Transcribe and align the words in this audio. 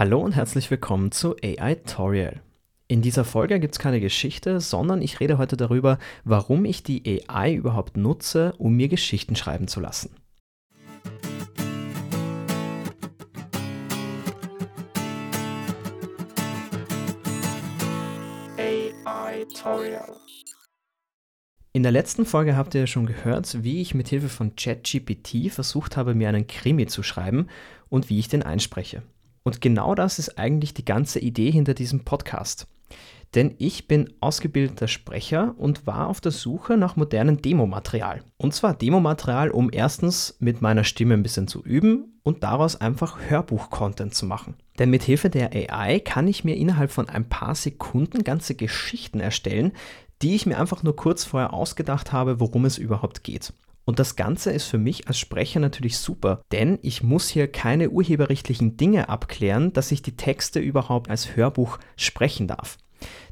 Hallo 0.00 0.18
und 0.18 0.34
herzlich 0.34 0.70
willkommen 0.70 1.12
zu 1.12 1.36
AI 1.44 1.74
Tutorial. 1.74 2.40
In 2.88 3.02
dieser 3.02 3.26
Folge 3.26 3.60
gibt 3.60 3.74
es 3.74 3.78
keine 3.78 4.00
Geschichte, 4.00 4.58
sondern 4.58 5.02
ich 5.02 5.20
rede 5.20 5.36
heute 5.36 5.58
darüber, 5.58 5.98
warum 6.24 6.64
ich 6.64 6.82
die 6.82 7.26
AI 7.28 7.52
überhaupt 7.52 7.98
nutze, 7.98 8.54
um 8.56 8.74
mir 8.74 8.88
Geschichten 8.88 9.36
schreiben 9.36 9.68
zu 9.68 9.78
lassen. 9.78 10.16
AI 18.56 19.44
Tutorial. 19.54 20.16
In 21.74 21.82
der 21.82 21.92
letzten 21.92 22.24
Folge 22.24 22.56
habt 22.56 22.74
ihr 22.74 22.80
ja 22.80 22.86
schon 22.86 23.04
gehört, 23.04 23.62
wie 23.62 23.82
ich 23.82 23.92
mit 23.92 24.08
Hilfe 24.08 24.30
von 24.30 24.56
ChatGPT 24.56 25.52
versucht 25.52 25.98
habe, 25.98 26.14
mir 26.14 26.30
einen 26.30 26.46
Krimi 26.46 26.86
zu 26.86 27.02
schreiben 27.02 27.48
und 27.90 28.08
wie 28.08 28.18
ich 28.18 28.28
den 28.28 28.42
einspreche. 28.42 29.02
Und 29.50 29.60
genau 29.60 29.96
das 29.96 30.20
ist 30.20 30.38
eigentlich 30.38 30.74
die 30.74 30.84
ganze 30.84 31.18
Idee 31.18 31.50
hinter 31.50 31.74
diesem 31.74 32.04
Podcast. 32.04 32.68
Denn 33.34 33.56
ich 33.58 33.88
bin 33.88 34.12
ausgebildeter 34.20 34.86
Sprecher 34.86 35.56
und 35.58 35.88
war 35.88 36.06
auf 36.06 36.20
der 36.20 36.30
Suche 36.30 36.76
nach 36.76 36.94
modernem 36.94 37.42
Demomaterial. 37.42 38.22
Und 38.36 38.54
zwar 38.54 38.74
Demomaterial, 38.74 39.50
um 39.50 39.68
erstens 39.72 40.36
mit 40.38 40.62
meiner 40.62 40.84
Stimme 40.84 41.14
ein 41.14 41.24
bisschen 41.24 41.48
zu 41.48 41.64
üben 41.64 42.20
und 42.22 42.44
daraus 42.44 42.80
einfach 42.80 43.18
Hörbuch-Content 43.28 44.14
zu 44.14 44.24
machen. 44.24 44.54
Denn 44.78 44.88
mit 44.88 45.02
Hilfe 45.02 45.30
der 45.30 45.50
AI 45.52 45.98
kann 45.98 46.28
ich 46.28 46.44
mir 46.44 46.54
innerhalb 46.54 46.92
von 46.92 47.08
ein 47.08 47.28
paar 47.28 47.56
Sekunden 47.56 48.22
ganze 48.22 48.54
Geschichten 48.54 49.18
erstellen, 49.18 49.72
die 50.22 50.36
ich 50.36 50.46
mir 50.46 50.60
einfach 50.60 50.84
nur 50.84 50.94
kurz 50.94 51.24
vorher 51.24 51.52
ausgedacht 51.54 52.12
habe, 52.12 52.38
worum 52.38 52.66
es 52.66 52.78
überhaupt 52.78 53.24
geht. 53.24 53.52
Und 53.90 53.98
das 53.98 54.14
Ganze 54.14 54.52
ist 54.52 54.66
für 54.66 54.78
mich 54.78 55.08
als 55.08 55.18
Sprecher 55.18 55.58
natürlich 55.58 55.98
super, 55.98 56.42
denn 56.52 56.78
ich 56.80 57.02
muss 57.02 57.28
hier 57.28 57.48
keine 57.48 57.90
urheberrechtlichen 57.90 58.76
Dinge 58.76 59.08
abklären, 59.08 59.72
dass 59.72 59.90
ich 59.90 60.00
die 60.00 60.14
Texte 60.14 60.60
überhaupt 60.60 61.10
als 61.10 61.34
Hörbuch 61.34 61.80
sprechen 61.96 62.46
darf. 62.46 62.78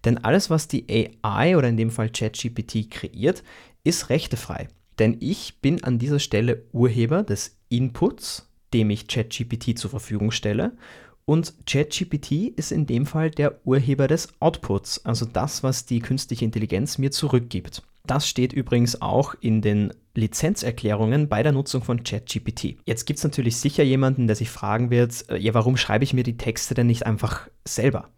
Denn 0.04 0.18
alles, 0.18 0.50
was 0.50 0.66
die 0.66 1.14
AI 1.22 1.56
oder 1.56 1.68
in 1.68 1.77
dem 1.77 1.92
Fall 1.92 2.10
ChatGPT 2.10 2.91
kreiert, 2.91 3.44
ist 3.84 4.10
rechtefrei. 4.10 4.66
Denn 4.98 5.18
ich 5.20 5.60
bin 5.60 5.84
an 5.84 6.00
dieser 6.00 6.18
Stelle 6.18 6.64
Urheber 6.72 7.22
des 7.22 7.56
Inputs, 7.68 8.50
dem 8.74 8.90
ich 8.90 9.06
ChatGPT 9.06 9.78
zur 9.78 9.90
Verfügung 9.90 10.33
stelle. 10.33 10.72
Und 11.24 11.55
ChatGPT 11.66 12.33
ist 12.56 12.72
in 12.72 12.84
dem 12.84 13.06
Fall 13.06 13.30
der 13.30 13.64
Urheber 13.64 14.08
des 14.08 14.33
Outputs, 14.40 15.05
also 15.05 15.24
das, 15.24 15.62
was 15.62 15.86
die 15.86 16.00
künstliche 16.00 16.44
Intelligenz 16.44 16.98
mir 16.98 17.12
zurückgibt. 17.12 17.84
Das 18.08 18.27
steht 18.27 18.55
übrigens 18.55 19.02
auch 19.02 19.34
in 19.40 19.61
den 19.61 19.92
Lizenzerklärungen 20.19 21.28
bei 21.28 21.42
der 21.42 21.52
Nutzung 21.52 21.83
von 21.83 22.02
ChatGPT. 22.02 22.77
Jetzt 22.84 23.06
gibt 23.06 23.19
es 23.19 23.24
natürlich 23.24 23.56
sicher 23.56 23.83
jemanden, 23.83 24.27
der 24.27 24.36
sich 24.36 24.50
fragen 24.50 24.91
wird, 24.91 25.24
äh, 25.30 25.38
ja, 25.38 25.55
warum 25.55 25.77
schreibe 25.77 26.05
ich 26.05 26.12
mir 26.12 26.24
die 26.24 26.36
Texte 26.36 26.74
denn 26.74 26.88
nicht 26.88 27.06
einfach 27.06 27.48
selber? 27.66 28.08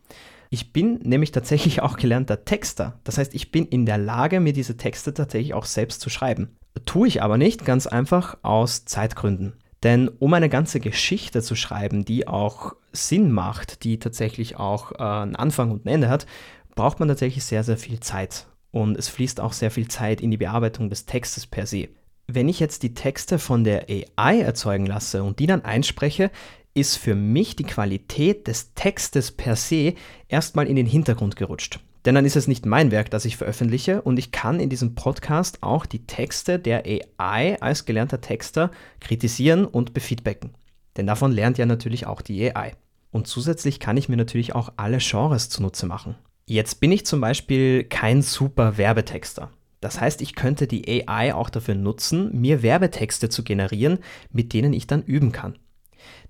Ich 0.53 0.73
bin 0.73 0.99
nämlich 1.05 1.31
tatsächlich 1.31 1.81
auch 1.81 1.97
gelernter 1.97 2.45
Texter. 2.45 2.99
Das 3.05 3.19
heißt, 3.19 3.35
ich 3.35 3.53
bin 3.53 3.67
in 3.67 3.87
der 3.87 3.99
Lage, 3.99 4.41
mir 4.41 4.53
diese 4.53 4.77
Texte 4.77 5.15
tatsächlich 5.15 5.55
auch 5.55 5.65
selbst 5.65 6.01
zu 6.01 6.11
schreiben. 6.11 6.57
Tue 6.87 7.07
ich 7.07 7.23
aber 7.23 7.39
nicht, 7.39 7.65
ganz 7.65 7.87
einfach 7.87 8.37
aus 8.43 8.85
Zeitgründen. 8.85 9.53
Denn 9.85 10.09
um 10.09 10.35
eine 10.35 10.49
ganze 10.49 10.81
Geschichte 10.81 11.41
zu 11.41 11.55
schreiben, 11.55 12.05
die 12.05 12.27
auch 12.27 12.75
Sinn 12.93 13.31
macht, 13.31 13.85
die 13.85 13.99
tatsächlich 13.99 14.57
auch 14.57 14.93
äh, 14.93 15.03
einen 15.03 15.37
Anfang 15.37 15.71
und 15.71 15.85
ein 15.85 15.89
Ende 15.89 16.09
hat, 16.09 16.27
braucht 16.75 16.99
man 16.99 17.09
tatsächlich 17.09 17.45
sehr, 17.45 17.63
sehr 17.63 17.77
viel 17.77 18.01
Zeit 18.01 18.47
und 18.71 18.97
es 18.97 19.09
fließt 19.09 19.41
auch 19.41 19.53
sehr 19.53 19.71
viel 19.71 19.89
Zeit 19.89 20.21
in 20.21 20.31
die 20.31 20.37
Bearbeitung 20.37 20.91
des 20.91 21.07
Textes 21.07 21.47
per 21.47 21.67
se. 21.67 21.89
Wenn 22.27 22.49
ich 22.49 22.61
jetzt 22.61 22.83
die 22.83 22.95
Texte 22.95 23.39
von 23.39 23.65
der 23.65 23.87
AI 23.89 24.41
erzeugen 24.41 24.87
lasse 24.87 25.25
und 25.25 25.39
die 25.39 25.47
dann 25.47 25.65
einspreche, 25.65 26.31
ist 26.75 26.97
für 26.97 27.15
mich 27.15 27.57
die 27.57 27.65
Qualität 27.65 28.47
des 28.47 28.75
Textes 28.75 29.33
per 29.33 29.57
se 29.57 29.95
erstmal 30.29 30.69
in 30.69 30.77
den 30.77 30.87
Hintergrund 30.87 31.37
gerutscht. 31.37 31.81
Denn 32.05 32.15
dann 32.15 32.25
ist 32.25 32.37
es 32.37 32.49
nicht 32.49 32.65
mein 32.65 32.91
Werk, 32.91 33.11
das 33.11 33.25
ich 33.25 33.37
veröffentliche 33.37 34.01
und 34.03 34.19
ich 34.19 34.33
kann 34.33 34.61
in 34.61 34.71
diesem 34.71 34.95
Podcast 34.95 35.63
auch 35.63 35.85
die 35.85 36.07
Texte 36.07 36.59
der 36.59 36.85
AI 36.87 37.61
als 37.61 37.85
gelernter 37.85 38.21
Texter 38.21 38.71
kritisieren 39.01 39.67
und 39.67 39.93
befeedbacken. 39.93 40.55
Denn 40.97 41.07
davon 41.07 41.33
lernt 41.33 41.59
ja 41.59 41.67
natürlich 41.67 42.07
auch 42.07 42.23
die 42.23 42.55
AI. 42.55 42.75
Und 43.11 43.27
zusätzlich 43.27 43.81
kann 43.81 43.97
ich 43.97 44.09
mir 44.09 44.17
natürlich 44.17 44.55
auch 44.55 44.73
alle 44.77 44.99
Genres 44.99 45.51
zunutze 45.51 45.87
machen. 45.87 46.15
Jetzt 46.51 46.81
bin 46.81 46.91
ich 46.91 47.07
zum 47.07 47.21
Beispiel 47.21 47.85
kein 47.85 48.23
super 48.23 48.77
Werbetexter. 48.77 49.53
Das 49.81 50.01
heißt, 50.01 50.21
ich 50.21 50.35
könnte 50.35 50.67
die 50.67 51.01
AI 51.07 51.33
auch 51.33 51.49
dafür 51.49 51.77
nutzen, 51.77 52.41
mir 52.41 52.65
Werbetexte 52.65 53.29
zu 53.29 53.45
generieren, 53.45 54.01
mit 54.33 54.53
denen 54.53 54.73
ich 54.73 54.89
dann 54.89 55.05
üben 55.05 55.31
kann. 55.31 55.61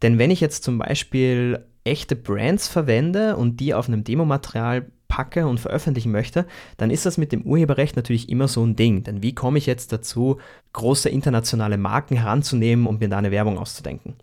Denn 0.03 0.19
wenn 0.19 0.31
ich 0.31 0.42
jetzt 0.42 0.62
zum 0.62 0.76
Beispiel 0.76 1.64
echte 1.84 2.16
Brands 2.16 2.69
verwende 2.69 3.38
und 3.38 3.60
die 3.60 3.72
auf 3.72 3.88
einem 3.88 4.04
Demomaterial 4.04 4.91
packe 5.08 5.47
und 5.47 5.58
veröffentlichen 5.58 6.12
möchte, 6.12 6.44
dann 6.76 6.91
ist 6.91 7.06
das 7.06 7.16
mit 7.16 7.32
dem 7.32 7.41
Urheberrecht 7.41 7.97
natürlich 7.97 8.28
immer 8.28 8.47
so 8.47 8.62
ein 8.62 8.76
Ding. 8.76 9.04
Denn 9.04 9.22
wie 9.22 9.34
komme 9.34 9.56
ich 9.56 9.64
jetzt 9.64 9.91
dazu, 9.91 10.38
große 10.75 11.08
internationale 11.08 11.78
Marken 11.78 12.16
heranzunehmen 12.16 12.87
und 12.87 13.00
mir 13.00 13.08
da 13.08 13.16
eine 13.16 13.31
Werbung 13.31 13.56
auszudenken? 13.56 14.16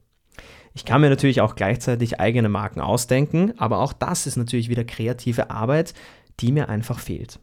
Ich 0.78 0.86
kann 0.86 1.02
mir 1.02 1.10
natürlich 1.10 1.42
auch 1.42 1.56
gleichzeitig 1.56 2.20
eigene 2.20 2.50
Marken 2.50 2.82
ausdenken, 2.82 3.52
aber 3.58 3.80
auch 3.80 3.94
das 3.94 4.28
ist 4.28 4.36
natürlich 4.36 4.70
wieder 4.70 4.84
kreative 4.84 5.50
Arbeit, 5.50 5.96
die 6.40 6.52
mir 6.52 6.70
einfach 6.70 7.00
fehlt. 7.00 7.40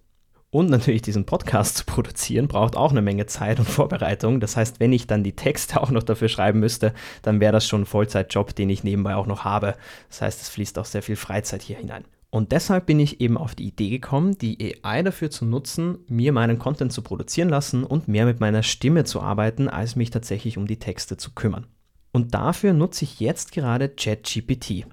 Und 0.50 0.71
natürlich 0.71 1.03
diesen 1.03 1.27
Podcast 1.27 1.77
zu 1.78 1.84
produzieren 1.84 2.47
braucht 2.47 2.77
auch 2.77 2.93
eine 2.93 3.03
Menge 3.03 3.27
Zeit 3.27 3.59
und 3.59 3.69
Vorbereitung. 3.69 4.39
Das 4.39 4.56
heißt, 4.56 4.78
wenn 4.78 4.93
ich 4.93 5.09
dann 5.09 5.25
die 5.25 5.34
Texte 5.34 5.81
auch 5.83 5.91
noch 5.91 6.05
dafür 6.05 6.28
schreiben 6.28 6.61
müsste, 6.61 6.95
dann 7.22 7.41
wäre 7.41 7.50
das 7.50 7.67
schon 7.67 7.83
ein 7.83 7.87
Vollzeitjob, 7.87 8.55
den 8.55 8.71
ich 8.71 8.84
nebenbei 8.84 9.17
auch 9.17 9.27
noch 9.27 9.43
habe. 9.43 9.75
Das 10.11 10.22
heißt, 10.22 10.41
es 10.41 10.49
fließt 10.51 10.78
auch 10.78 10.84
sehr 10.84 11.03
viel 11.03 11.16
Freizeit 11.16 11.62
hier 11.62 11.78
hinein. 11.78 12.05
Und 12.31 12.53
deshalb 12.53 12.87
bin 12.87 13.01
ich 13.01 13.21
eben 13.21 13.37
auf 13.37 13.56
die 13.56 13.66
Idee 13.66 13.91
gekommen, 13.91 14.39
die 14.39 14.77
AI 14.84 15.03
dafür 15.03 15.33
zu 15.33 15.45
nutzen, 15.45 15.99
mir 16.06 16.33
meinen 16.33 16.61
Content 16.61 16.93
zu 16.93 17.03
produzieren 17.03 17.49
lassen 17.49 17.83
und 17.83 18.06
mehr 18.06 18.27
mit 18.27 18.39
meiner 18.39 18.62
Stimme 18.62 19.03
zu 19.03 19.21
arbeiten, 19.21 19.69
als 19.69 19.97
mich 19.97 20.11
tatsächlich 20.11 20.56
um 20.56 20.69
die 20.69 20.78
Texte 20.78 21.16
zu 21.16 21.33
kümmern. 21.33 21.66
Und 22.14 22.32
dafür 22.32 22.75
nutze 22.75 23.04
ich 23.04 23.19
jetzt 23.19 23.50
gerade 23.50 23.88
ChatGPT. 23.88 24.86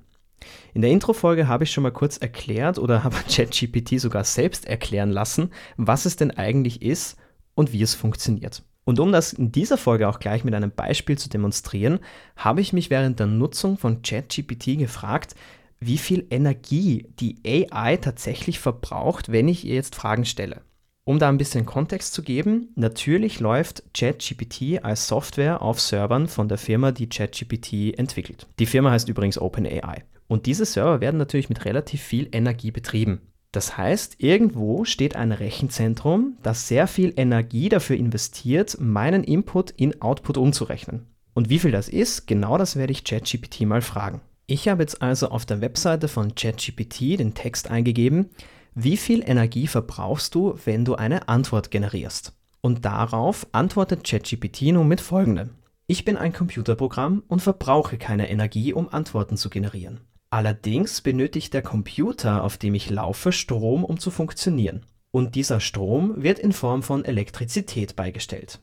In 0.73 0.81
der 0.81 0.89
Introfolge 0.89 1.47
habe 1.47 1.65
ich 1.65 1.71
schon 1.71 1.83
mal 1.83 1.91
kurz 1.91 2.17
erklärt 2.17 2.79
oder 2.79 3.03
habe 3.03 3.15
ChatGPT 3.29 3.99
sogar 3.99 4.23
selbst 4.23 4.65
erklären 4.65 5.11
lassen, 5.11 5.51
was 5.77 6.05
es 6.05 6.15
denn 6.15 6.31
eigentlich 6.31 6.81
ist 6.81 7.17
und 7.53 7.73
wie 7.73 7.83
es 7.83 7.93
funktioniert. 7.93 8.63
Und 8.85 8.99
um 8.99 9.11
das 9.11 9.33
in 9.33 9.51
dieser 9.51 9.77
Folge 9.77 10.09
auch 10.09 10.17
gleich 10.17 10.43
mit 10.43 10.55
einem 10.55 10.71
Beispiel 10.71 11.15
zu 11.15 11.29
demonstrieren, 11.29 11.99
habe 12.35 12.59
ich 12.59 12.73
mich 12.73 12.89
während 12.89 13.19
der 13.19 13.27
Nutzung 13.27 13.77
von 13.77 14.01
ChatGPT 14.01 14.79
gefragt, 14.79 15.35
wie 15.79 15.99
viel 15.99 16.25
Energie 16.31 17.07
die 17.19 17.37
AI 17.45 17.97
tatsächlich 17.97 18.57
verbraucht, 18.57 19.31
wenn 19.31 19.47
ich 19.47 19.63
ihr 19.63 19.75
jetzt 19.75 19.93
Fragen 19.93 20.25
stelle. 20.25 20.61
Um 21.03 21.17
da 21.17 21.29
ein 21.29 21.39
bisschen 21.39 21.66
Kontext 21.66 22.13
zu 22.13 22.22
geben, 22.22 22.69
natürlich 22.75 23.39
läuft 23.39 23.84
ChatGPT 23.94 24.84
als 24.84 25.07
Software 25.07 25.62
auf 25.62 25.81
Servern 25.81 26.28
von 26.28 26.47
der 26.47 26.59
Firma, 26.59 26.91
die 26.91 27.09
ChatGPT 27.09 27.97
entwickelt. 27.97 28.45
Die 28.59 28.67
Firma 28.67 28.91
heißt 28.91 29.09
übrigens 29.09 29.40
OpenAI. 29.40 30.03
Und 30.28 30.45
diese 30.45 30.66
Server 30.66 31.01
werden 31.01 31.17
natürlich 31.17 31.50
mit 31.50 31.66
relativ 31.66 32.01
viel 32.01 32.29
Energie 32.31 32.72
betrieben. 32.72 33.22
Das 33.51 33.78
heißt, 33.78 34.16
irgendwo 34.19 34.85
steht 34.85 35.16
ein 35.16 35.31
Rechenzentrum, 35.31 36.38
das 36.44 36.67
sehr 36.67 36.88
viel 36.88 37.13
Energie 37.17 37.67
dafür 37.67 37.97
investiert, 37.97 38.78
meinen 38.79 39.23
Input 39.23 39.72
in 39.72 40.01
Output 40.01 40.38
umzurechnen. 40.38 41.07
Und 41.34 41.50
wie 41.50 41.59
viel 41.59 41.72
das 41.72 41.90
ist, 41.90 42.28
genau 42.28 42.57
das 42.57 42.75
werde 42.75 42.91
ich 42.94 43.03
ChatGPT 43.03 43.61
mal 43.61 43.81
fragen. 43.81 44.22
Ich 44.45 44.67
habe 44.67 44.84
jetzt 44.84 45.01
also 45.01 45.29
auf 45.29 45.45
der 45.45 45.61
Webseite 45.61 46.07
von 46.07 46.35
ChatGPT 46.35 47.19
den 47.19 47.34
Text 47.34 47.72
eingegeben, 47.72 48.29
wie 48.73 48.95
viel 48.95 49.21
Energie 49.27 49.67
verbrauchst 49.67 50.33
du, 50.33 50.57
wenn 50.63 50.85
du 50.85 50.95
eine 50.95 51.27
Antwort 51.27 51.71
generierst? 51.71 52.33
Und 52.61 52.85
darauf 52.85 53.45
antwortet 53.51 54.05
ChatGPT 54.05 54.71
nun 54.71 54.87
mit 54.87 55.01
folgendem. 55.01 55.55
Ich 55.87 56.05
bin 56.05 56.15
ein 56.15 56.31
Computerprogramm 56.31 57.21
und 57.27 57.41
verbrauche 57.41 57.97
keine 57.97 58.29
Energie, 58.29 58.71
um 58.71 58.87
Antworten 58.87 59.35
zu 59.35 59.49
generieren. 59.49 59.99
Allerdings 60.29 61.01
benötigt 61.01 61.53
der 61.53 61.63
Computer, 61.63 62.46
auf 62.46 62.57
dem 62.57 62.73
ich 62.73 62.90
laufe, 62.90 63.34
Strom, 63.34 63.84
um 63.84 63.99
zu 63.99 64.09
funktionieren. 64.09 64.85
Und 65.11 65.35
dieser 65.35 65.59
Strom 65.59 66.23
wird 66.23 66.40
in 66.40 66.53
Form 66.53 66.81
von 66.81 67.03
Elektrizität 67.03 67.97
beigestellt. 67.97 68.61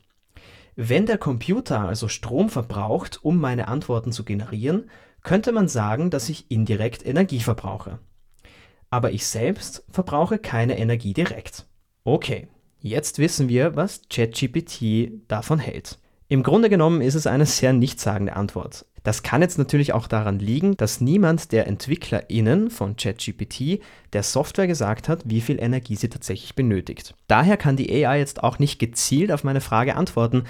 Wenn 0.75 1.05
der 1.05 1.19
Computer 1.19 1.81
also 1.81 2.07
Strom 2.07 2.49
verbraucht, 2.49 3.19
um 3.23 3.37
meine 3.37 3.67
Antworten 3.67 4.11
zu 4.11 4.23
generieren, 4.23 4.89
könnte 5.21 5.51
man 5.51 5.67
sagen, 5.67 6.09
dass 6.09 6.29
ich 6.29 6.49
indirekt 6.49 7.05
Energie 7.05 7.41
verbrauche 7.41 7.99
aber 8.89 9.11
ich 9.11 9.25
selbst 9.25 9.83
verbrauche 9.89 10.37
keine 10.37 10.77
Energie 10.77 11.13
direkt. 11.13 11.65
Okay, 12.03 12.47
jetzt 12.79 13.19
wissen 13.19 13.49
wir, 13.49 13.75
was 13.75 14.01
ChatGPT 14.09 15.11
davon 15.27 15.59
hält. 15.59 15.99
Im 16.27 16.43
Grunde 16.43 16.69
genommen 16.69 17.01
ist 17.01 17.15
es 17.15 17.27
eine 17.27 17.45
sehr 17.45 17.73
nichtssagende 17.73 18.35
Antwort. 18.35 18.85
Das 19.03 19.23
kann 19.23 19.41
jetzt 19.41 19.57
natürlich 19.57 19.93
auch 19.93 20.07
daran 20.07 20.39
liegen, 20.39 20.75
dass 20.77 21.01
niemand 21.01 21.51
der 21.51 21.67
EntwicklerInnen 21.67 22.69
von 22.69 22.95
ChatGPT 22.95 23.81
der 24.13 24.23
Software 24.23 24.67
gesagt 24.67 25.09
hat, 25.09 25.23
wie 25.25 25.41
viel 25.41 25.59
Energie 25.59 25.95
sie 25.95 26.09
tatsächlich 26.09 26.55
benötigt. 26.55 27.15
Daher 27.27 27.57
kann 27.57 27.77
die 27.77 28.05
AI 28.05 28.19
jetzt 28.19 28.43
auch 28.43 28.59
nicht 28.59 28.77
gezielt 28.77 29.31
auf 29.31 29.43
meine 29.43 29.61
Frage 29.61 29.95
antworten, 29.95 30.43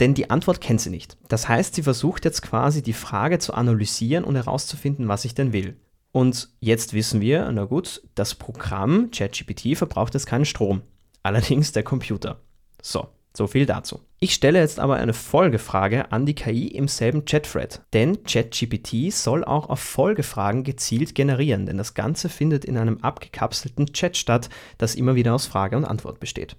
denn 0.00 0.14
die 0.14 0.30
Antwort 0.30 0.60
kennt 0.60 0.80
sie 0.80 0.90
nicht. 0.90 1.16
Das 1.28 1.48
heißt, 1.48 1.74
sie 1.74 1.82
versucht 1.82 2.24
jetzt 2.24 2.42
quasi 2.42 2.82
die 2.82 2.92
Frage 2.92 3.38
zu 3.38 3.54
analysieren 3.54 4.24
und 4.24 4.36
herauszufinden, 4.36 5.08
was 5.08 5.24
ich 5.24 5.34
denn 5.34 5.52
will. 5.52 5.76
Und 6.16 6.48
jetzt 6.60 6.94
wissen 6.94 7.20
wir, 7.20 7.52
na 7.52 7.66
gut, 7.66 8.00
das 8.14 8.34
Programm 8.34 9.10
ChatGPT 9.10 9.76
verbraucht 9.76 10.14
jetzt 10.14 10.24
keinen 10.24 10.46
Strom. 10.46 10.80
Allerdings 11.22 11.72
der 11.72 11.82
Computer. 11.82 12.40
So, 12.80 13.08
so 13.36 13.46
viel 13.46 13.66
dazu. 13.66 14.00
Ich 14.18 14.32
stelle 14.32 14.58
jetzt 14.58 14.80
aber 14.80 14.94
eine 14.94 15.12
Folgefrage 15.12 16.10
an 16.12 16.24
die 16.24 16.34
KI 16.34 16.68
im 16.68 16.88
selben 16.88 17.26
Chat-Thread, 17.26 17.82
denn 17.92 18.22
ChatGPT 18.22 19.12
soll 19.12 19.44
auch 19.44 19.68
auf 19.68 19.80
Folgefragen 19.80 20.64
gezielt 20.64 21.14
generieren, 21.14 21.66
denn 21.66 21.76
das 21.76 21.92
Ganze 21.92 22.30
findet 22.30 22.64
in 22.64 22.78
einem 22.78 22.96
abgekapselten 23.02 23.92
Chat 23.92 24.16
statt, 24.16 24.48
das 24.78 24.94
immer 24.94 25.16
wieder 25.16 25.34
aus 25.34 25.44
Frage 25.44 25.76
und 25.76 25.84
Antwort 25.84 26.18
besteht. 26.18 26.56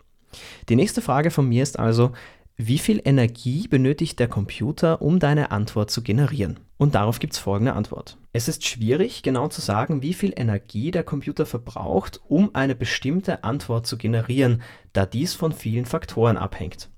Die 0.69 0.75
nächste 0.75 1.01
Frage 1.01 1.31
von 1.31 1.49
mir 1.49 1.63
ist 1.63 1.79
also, 1.79 2.11
wie 2.59 2.79
viel 2.79 2.99
Energie 3.05 3.67
benötigt 3.67 4.17
der 4.17 4.27
Computer, 4.27 5.03
um 5.03 5.19
deine 5.19 5.51
Antwort 5.51 5.91
zu 5.91 6.01
generieren? 6.01 6.59
Und 6.77 6.95
darauf 6.95 7.19
gibt 7.19 7.33
es 7.33 7.39
folgende 7.39 7.73
Antwort. 7.73 8.17
Es 8.33 8.47
ist 8.47 8.65
schwierig, 8.65 9.21
genau 9.21 9.47
zu 9.47 9.61
sagen, 9.61 10.01
wie 10.01 10.15
viel 10.15 10.33
Energie 10.35 10.89
der 10.89 11.03
Computer 11.03 11.45
verbraucht, 11.45 12.19
um 12.27 12.55
eine 12.55 12.73
bestimmte 12.73 13.43
Antwort 13.43 13.85
zu 13.85 13.95
generieren, 13.95 14.63
da 14.91 15.05
dies 15.05 15.35
von 15.35 15.51
vielen 15.51 15.85
Faktoren 15.85 16.35
abhängt. 16.35 16.89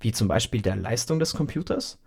Wie 0.00 0.12
zum 0.12 0.28
Beispiel 0.28 0.60
der 0.60 0.76
Leistung 0.76 1.18
des 1.18 1.32
Computers, 1.32 1.98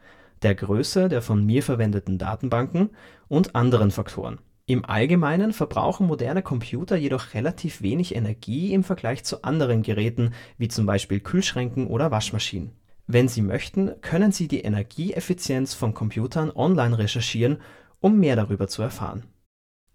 der 0.43 0.53
Größe 0.53 1.09
der 1.09 1.23
von 1.23 1.43
mir 1.43 1.63
verwendeten 1.63 2.19
Datenbanken 2.19 2.91
und 3.27 3.55
anderen 3.55 3.89
Faktoren. 3.89 4.37
Im 4.67 4.85
Allgemeinen 4.85 5.51
verbrauchen 5.51 6.05
moderne 6.05 6.43
Computer 6.43 6.95
jedoch 6.95 7.33
relativ 7.33 7.81
wenig 7.81 8.13
Energie 8.13 8.71
im 8.71 8.83
Vergleich 8.83 9.23
zu 9.23 9.41
anderen 9.41 9.81
Geräten, 9.81 10.35
wie 10.59 10.67
zum 10.67 10.85
Beispiel 10.85 11.21
Kühlschränken 11.21 11.87
oder 11.87 12.11
Waschmaschinen. 12.11 12.78
Wenn 13.11 13.27
Sie 13.27 13.41
möchten, 13.41 13.99
können 14.01 14.31
Sie 14.31 14.47
die 14.47 14.61
Energieeffizienz 14.61 15.73
von 15.73 15.95
Computern 15.95 16.51
online 16.51 16.99
recherchieren, 16.99 17.57
um 17.99 18.19
mehr 18.19 18.35
darüber 18.35 18.67
zu 18.67 18.83
erfahren. 18.83 19.23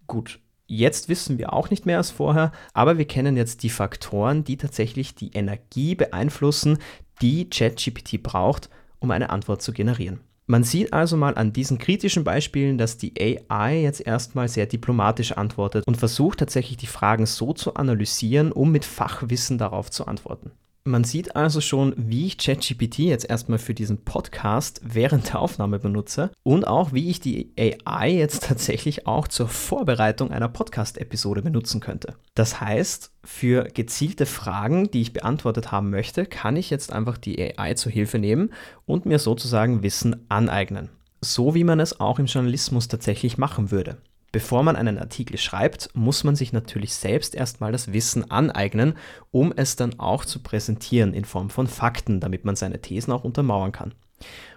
Gut, 0.05 0.41
jetzt 0.67 1.07
wissen 1.07 1.37
wir 1.37 1.53
auch 1.53 1.69
nicht 1.69 1.85
mehr 1.85 1.95
als 1.95 2.11
vorher, 2.11 2.51
aber 2.73 2.97
wir 2.97 3.05
kennen 3.05 3.37
jetzt 3.37 3.63
die 3.63 3.69
Faktoren, 3.69 4.43
die 4.43 4.57
tatsächlich 4.57 5.15
die 5.15 5.31
Energie 5.31 5.95
beeinflussen, 5.95 6.77
die 7.21 7.49
ChatGPT 7.49 8.21
braucht, 8.21 8.69
um 8.99 9.11
eine 9.11 9.29
Antwort 9.29 9.61
zu 9.61 9.71
generieren. 9.71 10.19
Man 10.45 10.65
sieht 10.65 10.91
also 10.91 11.15
mal 11.15 11.35
an 11.35 11.53
diesen 11.53 11.77
kritischen 11.77 12.25
Beispielen, 12.25 12.77
dass 12.77 12.97
die 12.97 13.13
AI 13.17 13.81
jetzt 13.81 14.05
erstmal 14.05 14.49
sehr 14.49 14.65
diplomatisch 14.65 15.31
antwortet 15.31 15.87
und 15.87 15.95
versucht 15.95 16.39
tatsächlich 16.39 16.75
die 16.75 16.85
Fragen 16.85 17.25
so 17.25 17.53
zu 17.53 17.75
analysieren, 17.75 18.51
um 18.51 18.73
mit 18.73 18.83
Fachwissen 18.83 19.57
darauf 19.57 19.89
zu 19.89 20.05
antworten. 20.05 20.51
Man 20.87 21.03
sieht 21.03 21.35
also 21.35 21.61
schon, 21.61 21.95
wie 21.97 22.27
ich 22.27 22.37
ChatGPT 22.37 22.99
jetzt 22.99 23.27
erstmal 23.27 23.57
für 23.57 23.73
diesen 23.73 24.03
Podcast 24.03 24.81
während 24.83 25.29
der 25.29 25.39
Aufnahme 25.39 25.79
benutze 25.79 26.29
und 26.43 26.67
auch, 26.67 26.93
wie 26.93 27.09
ich 27.09 27.19
die 27.19 27.51
AI 27.57 28.11
jetzt 28.11 28.43
tatsächlich 28.43 29.07
auch 29.07 29.27
zur 29.27 29.47
Vorbereitung 29.47 30.29
einer 30.29 30.47
Podcast-Episode 30.47 31.41
benutzen 31.41 31.79
könnte. 31.79 32.13
Das 32.35 32.61
heißt, 32.61 33.11
für 33.23 33.63
gezielte 33.63 34.27
Fragen, 34.27 34.91
die 34.91 35.01
ich 35.01 35.11
beantwortet 35.11 35.71
haben 35.71 35.89
möchte, 35.89 36.27
kann 36.27 36.55
ich 36.55 36.69
jetzt 36.69 36.93
einfach 36.93 37.17
die 37.17 37.57
AI 37.57 37.73
zur 37.73 37.91
Hilfe 37.91 38.19
nehmen 38.19 38.51
und 38.85 39.07
mir 39.07 39.17
sozusagen 39.17 39.81
Wissen 39.81 40.29
aneignen. 40.29 40.89
So 41.19 41.55
wie 41.55 41.63
man 41.63 41.79
es 41.79 41.99
auch 41.99 42.19
im 42.19 42.27
Journalismus 42.27 42.87
tatsächlich 42.87 43.39
machen 43.39 43.71
würde. 43.71 43.97
Bevor 44.35 44.63
man 44.63 44.75
einen 44.75 44.97
Artikel 44.97 45.37
schreibt, 45.37 45.91
muss 45.93 46.25
man 46.25 46.35
sich 46.35 46.51
natürlich 46.51 46.93
selbst 46.93 47.35
erstmal 47.35 47.71
das 47.71 47.93
Wissen 47.93 48.29
aneignen, 48.29 48.95
um 49.31 49.53
es 49.55 49.77
dann 49.77 49.97
auch 49.97 50.25
zu 50.25 50.43
präsentieren 50.43 51.13
in 51.13 51.23
Form 51.23 51.49
von 51.49 51.67
Fakten, 51.67 52.19
damit 52.19 52.43
man 52.43 52.57
seine 52.57 52.81
Thesen 52.81 53.13
auch 53.13 53.23
untermauern 53.23 53.71
kann. 53.71 53.93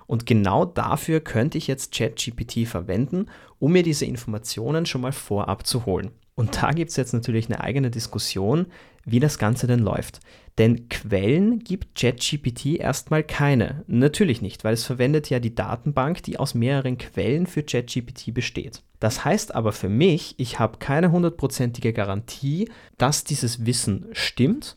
Und 0.09 0.27
genau 0.27 0.65
dafür 0.65 1.21
könnte 1.21 1.59
ich 1.59 1.69
jetzt 1.69 1.95
ChatGPT 1.95 2.67
verwenden, 2.67 3.27
um 3.61 3.71
mir 3.71 3.85
diese 3.85 4.05
Informationen 4.05 4.85
schon 4.85 5.01
mal 5.01 5.13
vorab 5.13 5.65
zu 5.65 5.87
holen. 5.87 6.11
Und 6.35 6.61
da 6.61 6.73
gibt 6.73 6.91
es 6.91 6.97
jetzt 6.97 7.13
natürlich 7.13 7.47
eine 7.47 7.61
eigene 7.61 7.93
Diskussion, 7.93 8.67
wie 9.11 9.21
das 9.21 9.39
Ganze 9.39 9.67
denn 9.67 9.81
läuft. 9.81 10.21
Denn 10.59 10.89
Quellen 10.89 11.61
gibt 11.61 11.97
ChatGPT 11.97 12.81
erstmal 12.81 13.23
keine. 13.23 13.85
Natürlich 13.87 14.43
nicht, 14.43 14.65
weil 14.65 14.75
es 14.75 14.85
verwendet 14.85 15.31
ja 15.31 15.39
die 15.39 15.55
Datenbank, 15.55 16.23
die 16.25 16.39
aus 16.39 16.55
mehreren 16.55 16.99
Quellen 16.99 17.47
für 17.47 17.63
ChatGPT 17.63 18.35
besteht. 18.35 18.83
Das 18.99 19.25
heißt 19.25 19.55
aber 19.55 19.73
für 19.73 19.89
mich, 19.89 20.35
ich 20.39 20.59
habe 20.59 20.79
keine 20.79 21.13
hundertprozentige 21.13 21.93
Garantie, 21.93 22.69
dass 22.97 23.23
dieses 23.23 23.67
Wissen 23.67 24.07
stimmt 24.13 24.77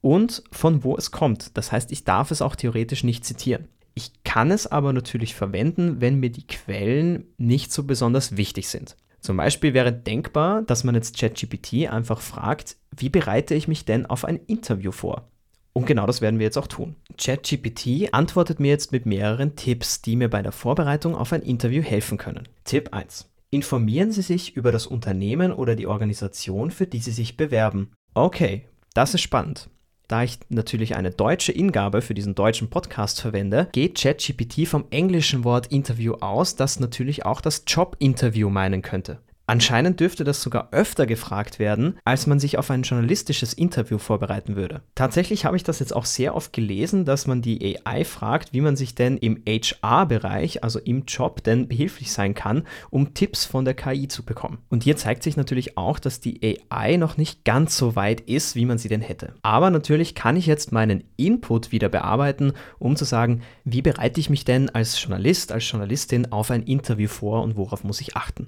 und 0.00 0.42
von 0.50 0.84
wo 0.84 0.96
es 0.96 1.10
kommt. 1.10 1.56
Das 1.58 1.70
heißt, 1.70 1.92
ich 1.92 2.04
darf 2.04 2.30
es 2.30 2.40
auch 2.40 2.56
theoretisch 2.56 3.04
nicht 3.04 3.24
zitieren. 3.26 3.68
Ich 3.94 4.22
kann 4.24 4.50
es 4.50 4.66
aber 4.66 4.94
natürlich 4.94 5.34
verwenden, 5.34 6.00
wenn 6.00 6.20
mir 6.20 6.30
die 6.30 6.46
Quellen 6.46 7.24
nicht 7.36 7.72
so 7.72 7.84
besonders 7.84 8.38
wichtig 8.38 8.68
sind. 8.68 8.96
Zum 9.20 9.36
Beispiel 9.36 9.74
wäre 9.74 9.92
denkbar, 9.92 10.62
dass 10.62 10.84
man 10.84 10.94
jetzt 10.94 11.18
ChatGPT 11.18 11.90
einfach 11.90 12.20
fragt, 12.20 12.76
wie 12.96 13.08
bereite 13.08 13.54
ich 13.54 13.68
mich 13.68 13.84
denn 13.84 14.06
auf 14.06 14.24
ein 14.24 14.40
Interview 14.46 14.92
vor? 14.92 15.28
Und 15.72 15.86
genau 15.86 16.06
das 16.06 16.20
werden 16.20 16.38
wir 16.38 16.46
jetzt 16.46 16.58
auch 16.58 16.66
tun. 16.66 16.96
ChatGPT 17.16 18.12
antwortet 18.12 18.58
mir 18.60 18.68
jetzt 18.68 18.92
mit 18.92 19.06
mehreren 19.06 19.56
Tipps, 19.56 20.02
die 20.02 20.16
mir 20.16 20.28
bei 20.28 20.42
der 20.42 20.52
Vorbereitung 20.52 21.14
auf 21.14 21.32
ein 21.32 21.42
Interview 21.42 21.82
helfen 21.82 22.18
können. 22.18 22.48
Tipp 22.64 22.92
1. 22.92 23.30
Informieren 23.50 24.12
Sie 24.12 24.22
sich 24.22 24.56
über 24.56 24.72
das 24.72 24.86
Unternehmen 24.86 25.52
oder 25.52 25.76
die 25.76 25.86
Organisation, 25.86 26.70
für 26.70 26.86
die 26.86 27.00
Sie 27.00 27.12
sich 27.12 27.36
bewerben. 27.36 27.92
Okay, 28.14 28.64
das 28.94 29.14
ist 29.14 29.22
spannend. 29.22 29.68
Da 30.10 30.24
ich 30.24 30.40
natürlich 30.48 30.96
eine 30.96 31.12
deutsche 31.12 31.52
Ingabe 31.52 32.02
für 32.02 32.14
diesen 32.14 32.34
deutschen 32.34 32.68
Podcast 32.68 33.20
verwende, 33.20 33.68
geht 33.70 33.96
ChatGPT 33.96 34.66
vom 34.66 34.86
englischen 34.90 35.44
Wort 35.44 35.68
Interview 35.68 36.14
aus, 36.14 36.56
das 36.56 36.80
natürlich 36.80 37.24
auch 37.24 37.40
das 37.40 37.62
Job-Interview 37.64 38.50
meinen 38.50 38.82
könnte. 38.82 39.20
Anscheinend 39.50 39.98
dürfte 39.98 40.22
das 40.22 40.42
sogar 40.42 40.68
öfter 40.70 41.06
gefragt 41.06 41.58
werden, 41.58 41.98
als 42.04 42.28
man 42.28 42.38
sich 42.38 42.56
auf 42.56 42.70
ein 42.70 42.82
journalistisches 42.82 43.52
Interview 43.52 43.98
vorbereiten 43.98 44.54
würde. 44.54 44.82
Tatsächlich 44.94 45.44
habe 45.44 45.56
ich 45.56 45.64
das 45.64 45.80
jetzt 45.80 45.92
auch 45.92 46.04
sehr 46.04 46.36
oft 46.36 46.52
gelesen, 46.52 47.04
dass 47.04 47.26
man 47.26 47.42
die 47.42 47.76
AI 47.84 48.04
fragt, 48.04 48.52
wie 48.52 48.60
man 48.60 48.76
sich 48.76 48.94
denn 48.94 49.16
im 49.16 49.42
HR-Bereich, 49.44 50.62
also 50.62 50.78
im 50.78 51.02
Job, 51.04 51.42
denn 51.42 51.66
behilflich 51.66 52.12
sein 52.12 52.34
kann, 52.34 52.62
um 52.90 53.12
Tipps 53.12 53.44
von 53.44 53.64
der 53.64 53.74
KI 53.74 54.06
zu 54.06 54.24
bekommen. 54.24 54.58
Und 54.68 54.84
hier 54.84 54.96
zeigt 54.96 55.24
sich 55.24 55.36
natürlich 55.36 55.76
auch, 55.76 55.98
dass 55.98 56.20
die 56.20 56.64
AI 56.70 56.96
noch 56.96 57.16
nicht 57.16 57.44
ganz 57.44 57.76
so 57.76 57.96
weit 57.96 58.20
ist, 58.20 58.54
wie 58.54 58.66
man 58.66 58.78
sie 58.78 58.88
denn 58.88 59.00
hätte. 59.00 59.34
Aber 59.42 59.70
natürlich 59.70 60.14
kann 60.14 60.36
ich 60.36 60.46
jetzt 60.46 60.70
meinen 60.70 61.02
Input 61.16 61.72
wieder 61.72 61.88
bearbeiten, 61.88 62.52
um 62.78 62.94
zu 62.94 63.04
sagen, 63.04 63.42
wie 63.64 63.82
bereite 63.82 64.20
ich 64.20 64.30
mich 64.30 64.44
denn 64.44 64.70
als 64.70 65.02
Journalist, 65.02 65.50
als 65.50 65.68
Journalistin 65.68 66.30
auf 66.30 66.52
ein 66.52 66.62
Interview 66.62 67.08
vor 67.08 67.42
und 67.42 67.56
worauf 67.56 67.82
muss 67.82 68.00
ich 68.00 68.16
achten. 68.16 68.46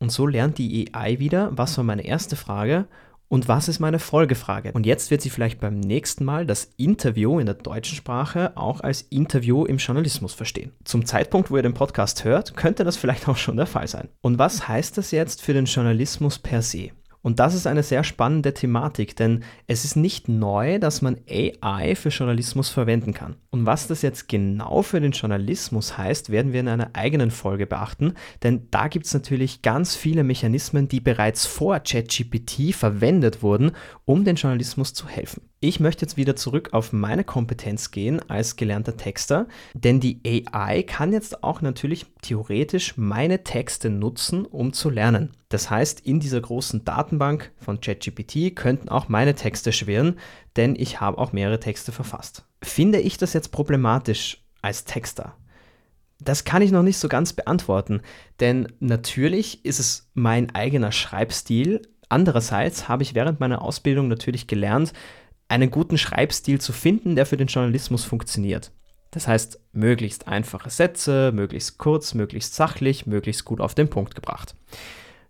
Und 0.00 0.10
so 0.10 0.26
lernt 0.26 0.58
die 0.58 0.92
AI 0.92 1.18
wieder, 1.18 1.50
was 1.52 1.76
war 1.76 1.84
meine 1.84 2.04
erste 2.04 2.36
Frage 2.36 2.86
und 3.28 3.48
was 3.48 3.68
ist 3.68 3.80
meine 3.80 3.98
Folgefrage. 3.98 4.72
Und 4.72 4.86
jetzt 4.86 5.10
wird 5.10 5.20
sie 5.20 5.30
vielleicht 5.30 5.60
beim 5.60 5.80
nächsten 5.80 6.24
Mal 6.24 6.46
das 6.46 6.70
Interview 6.76 7.38
in 7.38 7.46
der 7.46 7.56
deutschen 7.56 7.96
Sprache 7.96 8.56
auch 8.56 8.80
als 8.80 9.02
Interview 9.02 9.64
im 9.64 9.78
Journalismus 9.78 10.34
verstehen. 10.34 10.72
Zum 10.84 11.04
Zeitpunkt, 11.04 11.50
wo 11.50 11.56
ihr 11.56 11.62
den 11.62 11.74
Podcast 11.74 12.24
hört, 12.24 12.56
könnte 12.56 12.84
das 12.84 12.96
vielleicht 12.96 13.28
auch 13.28 13.36
schon 13.36 13.56
der 13.56 13.66
Fall 13.66 13.88
sein. 13.88 14.08
Und 14.20 14.38
was 14.38 14.68
heißt 14.68 14.98
das 14.98 15.10
jetzt 15.10 15.42
für 15.42 15.52
den 15.52 15.64
Journalismus 15.64 16.38
per 16.38 16.62
se? 16.62 16.90
Und 17.24 17.40
das 17.40 17.54
ist 17.54 17.66
eine 17.66 17.82
sehr 17.82 18.04
spannende 18.04 18.52
Thematik, 18.52 19.16
denn 19.16 19.44
es 19.66 19.86
ist 19.86 19.96
nicht 19.96 20.28
neu, 20.28 20.78
dass 20.78 21.00
man 21.00 21.16
AI 21.26 21.94
für 21.94 22.10
Journalismus 22.10 22.68
verwenden 22.68 23.14
kann. 23.14 23.36
Und 23.48 23.64
was 23.64 23.86
das 23.86 24.02
jetzt 24.02 24.28
genau 24.28 24.82
für 24.82 25.00
den 25.00 25.12
Journalismus 25.12 25.96
heißt, 25.96 26.28
werden 26.28 26.52
wir 26.52 26.60
in 26.60 26.68
einer 26.68 26.90
eigenen 26.92 27.30
Folge 27.30 27.66
beachten, 27.66 28.12
denn 28.42 28.68
da 28.70 28.88
gibt 28.88 29.06
es 29.06 29.14
natürlich 29.14 29.62
ganz 29.62 29.96
viele 29.96 30.22
Mechanismen, 30.22 30.86
die 30.86 31.00
bereits 31.00 31.46
vor 31.46 31.80
ChatGPT 31.80 32.74
verwendet 32.74 33.42
wurden, 33.42 33.72
um 34.04 34.24
den 34.24 34.36
Journalismus 34.36 34.92
zu 34.92 35.08
helfen. 35.08 35.48
Ich 35.66 35.80
möchte 35.80 36.04
jetzt 36.04 36.18
wieder 36.18 36.36
zurück 36.36 36.74
auf 36.74 36.92
meine 36.92 37.24
Kompetenz 37.24 37.90
gehen 37.90 38.20
als 38.28 38.56
gelernter 38.56 38.98
Texter, 38.98 39.46
denn 39.72 39.98
die 39.98 40.20
AI 40.22 40.82
kann 40.82 41.10
jetzt 41.10 41.42
auch 41.42 41.62
natürlich 41.62 42.04
theoretisch 42.20 42.98
meine 42.98 43.44
Texte 43.44 43.88
nutzen, 43.88 44.44
um 44.44 44.74
zu 44.74 44.90
lernen. 44.90 45.30
Das 45.48 45.70
heißt, 45.70 46.00
in 46.00 46.20
dieser 46.20 46.42
großen 46.42 46.84
Datenbank 46.84 47.50
von 47.56 47.80
ChatGPT 47.80 48.54
könnten 48.54 48.90
auch 48.90 49.08
meine 49.08 49.34
Texte 49.34 49.72
schwirren, 49.72 50.18
denn 50.56 50.76
ich 50.76 51.00
habe 51.00 51.16
auch 51.16 51.32
mehrere 51.32 51.60
Texte 51.60 51.92
verfasst. 51.92 52.44
Finde 52.60 53.00
ich 53.00 53.16
das 53.16 53.32
jetzt 53.32 53.50
problematisch 53.50 54.44
als 54.60 54.84
Texter? 54.84 55.34
Das 56.20 56.44
kann 56.44 56.60
ich 56.60 56.72
noch 56.72 56.82
nicht 56.82 56.98
so 56.98 57.08
ganz 57.08 57.32
beantworten, 57.32 58.02
denn 58.38 58.70
natürlich 58.80 59.64
ist 59.64 59.80
es 59.80 60.10
mein 60.12 60.54
eigener 60.54 60.92
Schreibstil. 60.92 61.80
Andererseits 62.10 62.86
habe 62.86 63.02
ich 63.02 63.14
während 63.14 63.40
meiner 63.40 63.62
Ausbildung 63.62 64.08
natürlich 64.08 64.46
gelernt, 64.46 64.92
einen 65.54 65.70
guten 65.70 65.98
Schreibstil 65.98 66.60
zu 66.60 66.72
finden, 66.72 67.14
der 67.14 67.26
für 67.26 67.36
den 67.36 67.46
Journalismus 67.46 68.04
funktioniert. 68.04 68.72
Das 69.12 69.28
heißt, 69.28 69.60
möglichst 69.72 70.26
einfache 70.26 70.70
Sätze, 70.70 71.30
möglichst 71.32 71.78
kurz, 71.78 72.14
möglichst 72.14 72.56
sachlich, 72.56 73.06
möglichst 73.06 73.44
gut 73.44 73.60
auf 73.60 73.74
den 73.74 73.88
Punkt 73.88 74.16
gebracht. 74.16 74.56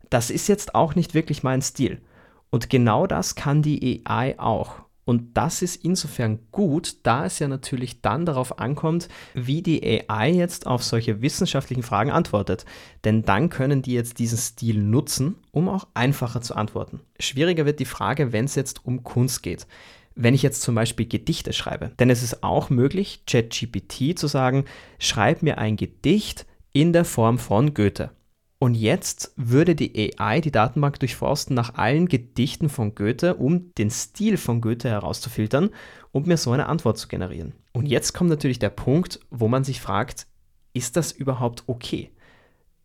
Das 0.09 0.31
ist 0.31 0.49
jetzt 0.49 0.75
auch 0.75 0.95
nicht 0.95 1.13
wirklich 1.13 1.43
mein 1.43 1.61
Stil. 1.61 2.01
Und 2.49 2.71
genau 2.71 3.07
das 3.07 3.35
kann 3.35 3.61
die 3.61 4.03
AI 4.07 4.39
auch. 4.39 4.77
Und 5.05 5.37
das 5.37 5.61
ist 5.61 5.85
insofern 5.85 6.39
gut, 6.51 6.97
da 7.03 7.27
es 7.27 7.39
ja 7.39 7.47
natürlich 7.47 8.01
dann 8.01 8.25
darauf 8.25 8.59
ankommt, 8.59 9.09
wie 9.35 9.61
die 9.61 10.09
AI 10.09 10.31
jetzt 10.31 10.67
auf 10.67 10.83
solche 10.83 11.21
wissenschaftlichen 11.21 11.83
Fragen 11.83 12.11
antwortet. 12.11 12.65
Denn 13.05 13.23
dann 13.23 13.51
können 13.51 13.83
die 13.83 13.93
jetzt 13.93 14.19
diesen 14.19 14.39
Stil 14.39 14.83
nutzen, 14.83 15.35
um 15.51 15.69
auch 15.69 15.89
einfacher 15.93 16.41
zu 16.41 16.55
antworten. 16.55 17.01
Schwieriger 17.21 17.67
wird 17.67 17.81
die 17.81 17.85
Frage, 17.85 18.33
wenn 18.33 18.47
es 18.47 18.55
jetzt 18.55 18.87
um 18.87 19.05
Kunst 19.05 19.43
geht. 19.43 19.67
Wenn 20.15 20.35
ich 20.35 20.43
jetzt 20.43 20.63
zum 20.63 20.75
Beispiel 20.75 21.07
Gedichte 21.07 21.53
schreibe. 21.53 21.91
Denn 21.99 22.11
es 22.11 22.23
ist 22.23 22.43
auch 22.43 22.71
möglich, 22.71 23.25
ChatGPT 23.27 24.19
zu 24.19 24.27
sagen, 24.27 24.65
schreib 24.99 25.43
mir 25.43 25.59
ein 25.59 25.77
Gedicht 25.77 26.47
in 26.73 26.93
der 26.93 27.05
Form 27.05 27.39
von 27.39 27.75
Goethe. 27.75 28.11
Und 28.59 28.75
jetzt 28.75 29.33
würde 29.37 29.75
die 29.75 30.17
AI 30.19 30.41
die 30.41 30.51
Datenbank 30.51 30.99
durchforsten 30.99 31.55
nach 31.55 31.75
allen 31.75 32.09
Gedichten 32.09 32.69
von 32.69 32.95
Goethe, 32.95 33.35
um 33.35 33.75
den 33.75 33.91
Stil 33.91 34.37
von 34.37 34.61
Goethe 34.61 34.89
herauszufiltern 34.89 35.71
und 36.13 36.27
mir 36.27 36.37
so 36.37 36.53
eine 36.53 36.67
Antwort 36.67 36.97
zu 36.97 37.09
generieren. 37.09 37.53
Und 37.73 37.87
jetzt 37.87 38.15
kommt 38.15 38.31
natürlich 38.31 38.59
der 38.59 38.71
Punkt, 38.71 39.21
wo 39.31 39.49
man 39.49 39.65
sich 39.65 39.81
fragt, 39.81 40.27
ist 40.73 40.97
das 40.97 41.13
überhaupt 41.13 41.65
okay? 41.67 42.11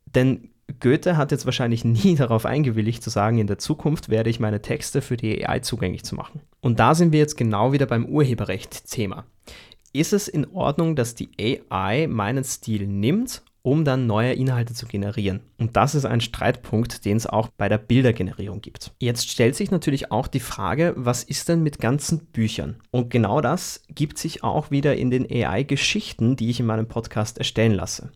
Denn 0.06 0.50
Goethe 0.80 1.18
hat 1.18 1.32
jetzt 1.32 1.46
wahrscheinlich 1.46 1.86
nie 1.86 2.16
darauf 2.16 2.46
eingewilligt 2.46 3.04
zu 3.04 3.10
sagen, 3.10 3.40
in 3.40 3.48
der 3.48 3.58
Zukunft 3.58 4.10
werde 4.10 4.30
ich 4.30 4.40
meine 4.40 4.62
Texte 4.62 5.02
für 5.02 5.18
die 5.18 5.46
AI 5.48 5.60
zugänglich 5.60 6.04
zu 6.04 6.16
machen. 6.16 6.42
Und 6.62 6.80
da 6.80 6.96
sind 6.96 7.12
wir 7.12 7.20
jetzt 7.20 7.38
genau 7.38 7.72
wieder 7.72 7.86
beim 7.86 8.06
Urheberrecht-Thema. 8.06 9.26
Ist 9.92 10.14
es 10.14 10.28
in 10.28 10.52
Ordnung, 10.52 10.96
dass 10.96 11.16
die 11.16 11.30
AI 11.40 12.08
meinen 12.08 12.44
Stil 12.44 12.86
nimmt 12.86 13.42
um 13.62 13.84
dann 13.84 14.08
neue 14.08 14.34
Inhalte 14.34 14.74
zu 14.74 14.86
generieren. 14.86 15.42
Und 15.58 15.76
das 15.76 15.96
ist 15.96 16.06
ein 16.06 16.22
Streitpunkt, 16.22 17.06
den 17.06 17.18
es 17.18 17.28
auch 17.28 17.50
bei 17.50 17.68
der 17.68 17.78
Bildergenerierung 17.78 18.62
gibt. 18.62 18.94
Jetzt 19.00 19.30
stellt 19.30 19.56
sich 19.56 19.70
natürlich 19.70 20.12
auch 20.12 20.28
die 20.28 20.40
Frage, 20.40 20.94
was 20.96 21.24
ist 21.24 21.50
denn 21.50 21.62
mit 21.62 21.80
ganzen 21.80 22.20
Büchern? 22.28 22.78
Und 22.92 23.10
genau 23.10 23.42
das 23.42 23.84
gibt 23.90 24.18
sich 24.18 24.44
auch 24.44 24.72
wieder 24.72 24.96
in 24.96 25.12
den 25.12 25.30
AI-Geschichten, 25.30 26.36
die 26.36 26.50
ich 26.50 26.60
in 26.60 26.66
meinem 26.66 26.88
Podcast 26.88 27.38
erstellen 27.38 27.74
lasse. 27.74 28.12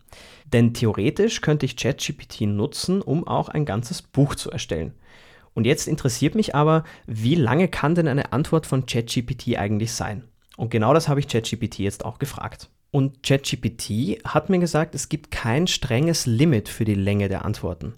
Denn 0.53 0.73
theoretisch 0.73 1.41
könnte 1.41 1.65
ich 1.65 1.75
ChatGPT 1.75 2.41
nutzen, 2.41 3.01
um 3.01 3.27
auch 3.27 3.49
ein 3.49 3.65
ganzes 3.65 4.03
Buch 4.03 4.35
zu 4.35 4.51
erstellen. 4.51 4.93
Und 5.55 5.65
jetzt 5.65 5.87
interessiert 5.87 6.35
mich 6.35 6.55
aber, 6.55 6.83
wie 7.05 7.35
lange 7.35 7.67
kann 7.67 7.95
denn 7.95 8.07
eine 8.07 8.33
Antwort 8.33 8.65
von 8.65 8.85
ChatGPT 8.85 9.57
eigentlich 9.57 9.91
sein? 9.91 10.23
Und 10.55 10.69
genau 10.69 10.93
das 10.93 11.07
habe 11.07 11.19
ich 11.19 11.27
ChatGPT 11.27 11.79
jetzt 11.79 12.05
auch 12.05 12.19
gefragt. 12.19 12.69
Und 12.91 13.23
ChatGPT 13.23 14.23
hat 14.23 14.49
mir 14.49 14.59
gesagt, 14.59 14.93
es 14.93 15.09
gibt 15.09 15.31
kein 15.31 15.65
strenges 15.65 16.27
Limit 16.27 16.69
für 16.69 16.85
die 16.85 16.93
Länge 16.93 17.27
der 17.27 17.43
Antworten. 17.43 17.95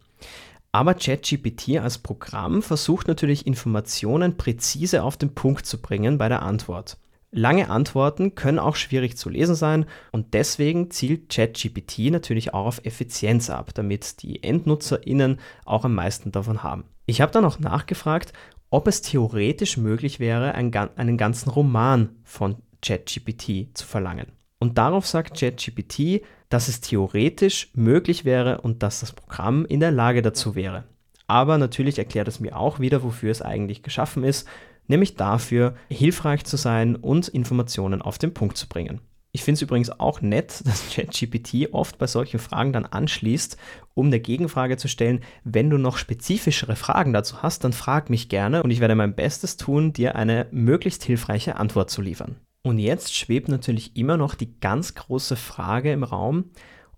Aber 0.72 0.94
ChatGPT 0.94 1.78
als 1.80 1.98
Programm 1.98 2.62
versucht 2.62 3.08
natürlich 3.08 3.46
Informationen 3.48 4.38
präzise 4.38 5.04
auf 5.04 5.18
den 5.18 5.34
Punkt 5.34 5.66
zu 5.66 5.82
bringen 5.82 6.18
bei 6.18 6.30
der 6.30 6.44
Antwort. 6.44 6.98
Lange 7.38 7.70
Antworten 7.70 8.34
können 8.34 8.60
auch 8.60 8.78
schwierig 8.78 9.18
zu 9.18 9.30
lesen 9.30 9.56
sein 9.56 9.88
und 10.14 10.34
deswegen 10.34 10.90
zielt 10.90 11.28
ChatGPT 11.28 12.10
natürlich 12.10 12.54
auch 12.54 12.66
auf 12.66 12.86
Effizienz 12.86 13.50
ab, 13.50 13.74
damit 13.74 14.22
die 14.22 14.42
EndnutzerInnen 14.42 15.42
auch 15.66 15.84
am 15.84 15.96
meisten 15.96 16.32
davon 16.32 16.64
haben. 16.64 16.86
Ich 17.06 17.20
habe 17.20 17.34
dann 17.34 17.44
auch 17.44 17.60
nachgefragt, 17.60 18.32
ob 18.70 18.88
es 18.88 19.02
theoretisch 19.02 19.76
möglich 19.76 20.22
wäre, 20.22 20.56
einen 20.56 21.18
ganzen 21.18 21.50
Roman 21.50 22.16
von 22.24 22.56
ChatGPT 22.82 23.78
zu 23.78 23.86
verlangen. 23.86 24.28
Und 24.60 24.78
darauf 24.78 25.06
sagt 25.06 25.38
ChatGPT, 25.38 26.22
dass 26.48 26.70
es 26.70 26.80
theoretisch 26.80 27.70
möglich 27.74 28.24
wäre 28.24 28.62
und 28.62 28.82
dass 28.82 29.02
das 29.02 29.12
Programm 29.12 29.66
in 29.66 29.82
der 29.82 29.92
Lage 29.92 30.22
dazu 30.22 30.56
wäre. 30.56 30.86
Aber 31.28 31.58
natürlich 31.58 32.00
erklärt 32.00 32.30
es 32.30 32.40
mir 32.40 32.56
auch 32.56 32.80
wieder, 32.80 33.04
wofür 33.04 33.32
es 33.32 33.42
eigentlich 33.42 33.84
geschaffen 33.84 34.24
ist, 34.24 34.48
nämlich 34.88 35.16
dafür, 35.16 35.76
hilfreich 35.90 36.46
zu 36.46 36.58
sein 36.58 36.96
und 36.96 37.28
Informationen 37.28 38.02
auf 38.02 38.18
den 38.18 38.34
Punkt 38.34 38.58
zu 38.58 38.68
bringen. 38.68 39.02
Ich 39.36 39.44
finde 39.44 39.58
es 39.58 39.62
übrigens 39.64 39.90
auch 40.00 40.22
nett, 40.22 40.62
dass 40.66 40.90
ChatGPT 40.90 41.74
oft 41.74 41.98
bei 41.98 42.08
solchen 42.08 42.40
Fragen 42.40 42.72
dann 42.72 42.86
anschließt, 42.86 43.58
um 43.94 44.08
eine 44.08 44.22
Gegenfrage 44.22 44.78
zu 44.78 44.88
stellen. 44.88 45.20
Wenn 45.44 45.70
du 45.70 45.78
noch 45.78 45.98
spezifischere 45.98 46.78
Fragen 46.78 47.12
dazu 47.12 47.44
hast, 47.44 47.66
dann 47.66 47.74
frag 47.74 48.10
mich 48.10 48.30
gerne 48.30 48.64
und 48.64 48.72
ich 48.72 48.80
werde 48.80 48.96
mein 48.96 49.14
Bestes 49.14 49.58
tun, 49.58 49.92
dir 49.92 50.16
eine 50.16 50.48
möglichst 50.52 51.04
hilfreiche 51.04 51.58
Antwort 51.58 51.90
zu 51.90 52.02
liefern. 52.02 52.38
Und 52.64 52.80
jetzt 52.80 53.14
schwebt 53.14 53.50
natürlich 53.50 53.98
immer 53.98 54.16
noch 54.16 54.36
die 54.36 54.58
ganz 54.60 54.96
große 54.96 55.36
Frage 55.36 55.92
im 55.92 56.04
Raum, 56.04 56.46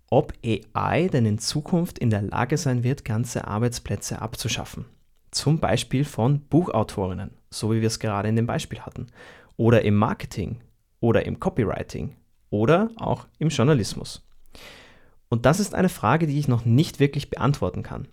ob 0.08 0.32
AI 0.44 1.08
denn 1.08 1.26
in 1.26 1.38
Zukunft 1.38 1.98
in 1.98 2.08
der 2.08 2.22
Lage 2.22 2.56
sein 2.56 2.84
wird, 2.84 3.04
ganze 3.04 3.48
Arbeitsplätze 3.48 4.22
abzuschaffen. 4.22 4.86
Zum 5.30 5.58
Beispiel 5.58 6.04
von 6.04 6.40
Buchautorinnen, 6.40 7.30
so 7.50 7.72
wie 7.72 7.80
wir 7.80 7.86
es 7.86 7.98
gerade 7.98 8.28
in 8.28 8.36
dem 8.36 8.46
Beispiel 8.46 8.80
hatten, 8.80 9.08
oder 9.56 9.82
im 9.82 9.96
Marketing 9.96 10.60
oder 11.00 11.26
im 11.26 11.38
Copywriting 11.38 12.16
oder 12.50 12.90
auch 12.96 13.26
im 13.38 13.48
Journalismus. 13.48 14.26
Und 15.28 15.44
das 15.44 15.60
ist 15.60 15.74
eine 15.74 15.88
Frage, 15.90 16.26
die 16.26 16.38
ich 16.38 16.48
noch 16.48 16.64
nicht 16.64 17.00
wirklich 17.00 17.30
beantworten 17.30 17.82
kann. 17.82 18.08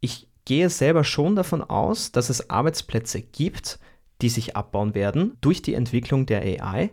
Ich 0.00 0.28
gehe 0.44 0.70
selber 0.70 1.04
schon 1.04 1.36
davon 1.36 1.62
aus, 1.62 2.10
dass 2.10 2.30
es 2.30 2.50
Arbeitsplätze 2.50 3.22
gibt, 3.22 3.78
die 4.20 4.28
sich 4.28 4.56
abbauen 4.56 4.94
werden 4.94 5.36
durch 5.40 5.62
die 5.62 5.74
Entwicklung 5.74 6.26
der 6.26 6.42
AI. 6.42 6.90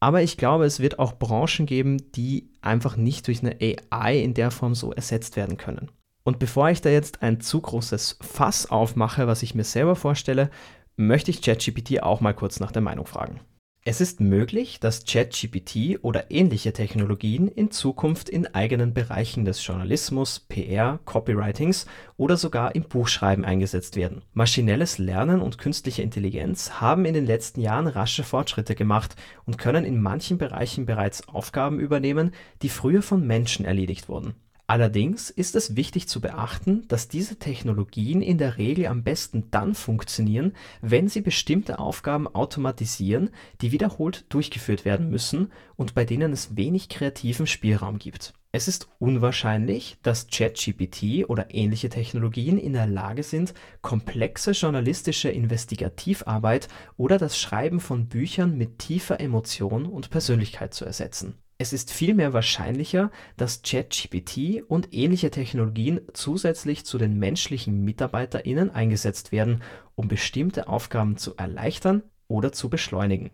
Aber 0.00 0.22
ich 0.22 0.36
glaube, 0.36 0.64
es 0.64 0.80
wird 0.80 0.98
auch 0.98 1.18
Branchen 1.18 1.66
geben, 1.66 2.10
die 2.12 2.50
einfach 2.60 2.96
nicht 2.96 3.26
durch 3.28 3.42
eine 3.42 3.56
AI 3.60 4.18
in 4.18 4.34
der 4.34 4.50
Form 4.50 4.74
so 4.74 4.92
ersetzt 4.92 5.36
werden 5.36 5.56
können. 5.56 5.90
Und 6.26 6.40
bevor 6.40 6.70
ich 6.70 6.80
da 6.80 6.90
jetzt 6.90 7.22
ein 7.22 7.40
zu 7.40 7.60
großes 7.60 8.18
Fass 8.20 8.68
aufmache, 8.68 9.28
was 9.28 9.44
ich 9.44 9.54
mir 9.54 9.62
selber 9.62 9.94
vorstelle, 9.94 10.50
möchte 10.96 11.30
ich 11.30 11.40
ChatGPT 11.40 12.02
auch 12.02 12.20
mal 12.20 12.34
kurz 12.34 12.58
nach 12.58 12.72
der 12.72 12.82
Meinung 12.82 13.06
fragen. 13.06 13.38
Es 13.84 14.00
ist 14.00 14.18
möglich, 14.18 14.80
dass 14.80 15.04
ChatGPT 15.04 16.02
oder 16.02 16.32
ähnliche 16.32 16.72
Technologien 16.72 17.46
in 17.46 17.70
Zukunft 17.70 18.28
in 18.28 18.52
eigenen 18.52 18.92
Bereichen 18.92 19.44
des 19.44 19.64
Journalismus, 19.64 20.40
PR, 20.40 20.98
Copywritings 21.04 21.86
oder 22.16 22.36
sogar 22.36 22.74
im 22.74 22.82
Buchschreiben 22.82 23.44
eingesetzt 23.44 23.94
werden. 23.94 24.22
Maschinelles 24.32 24.98
Lernen 24.98 25.40
und 25.40 25.58
künstliche 25.58 26.02
Intelligenz 26.02 26.80
haben 26.80 27.04
in 27.04 27.14
den 27.14 27.26
letzten 27.26 27.60
Jahren 27.60 27.86
rasche 27.86 28.24
Fortschritte 28.24 28.74
gemacht 28.74 29.14
und 29.44 29.58
können 29.58 29.84
in 29.84 30.02
manchen 30.02 30.38
Bereichen 30.38 30.86
bereits 30.86 31.28
Aufgaben 31.28 31.78
übernehmen, 31.78 32.32
die 32.62 32.68
früher 32.68 33.02
von 33.02 33.24
Menschen 33.24 33.64
erledigt 33.64 34.08
wurden. 34.08 34.34
Allerdings 34.68 35.30
ist 35.30 35.54
es 35.54 35.76
wichtig 35.76 36.08
zu 36.08 36.20
beachten, 36.20 36.88
dass 36.88 37.06
diese 37.06 37.36
Technologien 37.36 38.20
in 38.20 38.36
der 38.36 38.58
Regel 38.58 38.86
am 38.86 39.04
besten 39.04 39.48
dann 39.52 39.76
funktionieren, 39.76 40.54
wenn 40.80 41.06
sie 41.06 41.20
bestimmte 41.20 41.78
Aufgaben 41.78 42.26
automatisieren, 42.26 43.30
die 43.60 43.70
wiederholt 43.70 44.24
durchgeführt 44.28 44.84
werden 44.84 45.08
müssen 45.08 45.52
und 45.76 45.94
bei 45.94 46.04
denen 46.04 46.32
es 46.32 46.56
wenig 46.56 46.88
kreativen 46.88 47.46
Spielraum 47.46 48.00
gibt. 48.00 48.34
Es 48.50 48.66
ist 48.66 48.88
unwahrscheinlich, 48.98 49.98
dass 50.02 50.28
ChatGPT 50.28 51.28
oder 51.28 51.54
ähnliche 51.54 51.88
Technologien 51.88 52.58
in 52.58 52.72
der 52.72 52.88
Lage 52.88 53.22
sind, 53.22 53.54
komplexe 53.82 54.50
journalistische 54.50 55.28
Investigativarbeit 55.28 56.66
oder 56.96 57.18
das 57.18 57.38
Schreiben 57.38 57.78
von 57.78 58.08
Büchern 58.08 58.56
mit 58.56 58.78
tiefer 58.78 59.20
Emotion 59.20 59.86
und 59.86 60.10
Persönlichkeit 60.10 60.74
zu 60.74 60.84
ersetzen 60.84 61.38
es 61.58 61.72
ist 61.72 61.92
vielmehr 61.92 62.32
wahrscheinlicher, 62.32 63.10
dass 63.36 63.62
ChatGPT 63.62 64.62
und 64.68 64.92
ähnliche 64.92 65.30
Technologien 65.30 66.00
zusätzlich 66.12 66.84
zu 66.84 66.98
den 66.98 67.18
menschlichen 67.18 67.82
MitarbeiterInnen 67.84 68.70
eingesetzt 68.70 69.32
werden, 69.32 69.62
um 69.94 70.08
bestimmte 70.08 70.68
Aufgaben 70.68 71.16
zu 71.16 71.34
erleichtern 71.36 72.02
oder 72.28 72.52
zu 72.52 72.68
beschleunigen. 72.68 73.30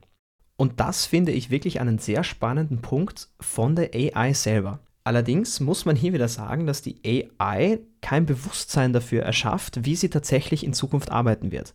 Und 0.57 0.79
das 0.79 1.07
finde 1.07 1.33
ich 1.33 1.51
wirklich 1.51 1.81
einen 1.81 1.99
sehr 1.99 2.23
spannenden 2.23 2.81
Punkt 2.81 3.29
von 3.41 3.75
der 3.75 3.91
AI 3.95 4.33
selber. 4.35 4.81
Allerdings 5.05 5.59
muss 5.59 5.85
man 5.85 5.97
hier 5.97 6.13
wieder 6.13 6.29
sagen, 6.29 6.67
dass 6.67 6.81
die 6.83 7.01
AI 7.39 7.81
kein 8.01 8.25
Bewusstsein 8.25 8.93
dafür 8.93 9.23
erschafft, 9.23 9.85
wie 9.85 9.97
sie 9.97 10.11
tatsächlich 10.11 10.63
in 10.63 10.75
Zukunft 10.75 11.11
arbeiten 11.11 11.51
wird. 11.51 11.73